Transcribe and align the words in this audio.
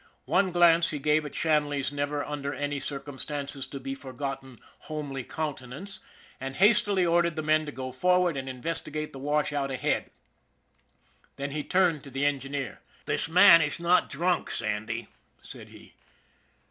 One 0.25 0.51
glance 0.51 0.89
he 0.89 0.97
gave 0.97 1.27
at 1.27 1.35
Shanley's 1.35 1.91
never 1.91 2.25
under 2.25 2.55
any 2.55 2.79
circumstances 2.79 3.67
to 3.67 3.79
be 3.79 3.93
for 3.93 4.11
gotten 4.13 4.59
homely 4.89 5.23
countenance, 5.23 5.99
and 6.39 6.55
hastily 6.55 7.05
ordered 7.05 7.35
the 7.35 7.43
men 7.43 7.67
to 7.67 7.71
go 7.71 7.91
forward 7.91 8.35
and 8.35 8.49
investigate 8.49 9.13
the 9.13 9.19
washout 9.19 9.69
ahead. 9.69 10.09
Then 11.35 11.51
he 11.51 11.63
turned 11.63 12.03
to 12.05 12.09
the 12.09 12.25
engineer." 12.25 12.81
The 13.05 13.27
man 13.29 13.61
is 13.61 13.79
not 13.79 14.09
drunk, 14.09 14.49
Sandy," 14.49 15.07
said 15.43 15.67
he. 15.69 15.93